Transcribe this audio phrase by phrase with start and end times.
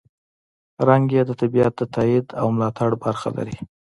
[0.87, 3.57] رنګ یې د طبیعت د تاييد او ملاتړ برخه لري.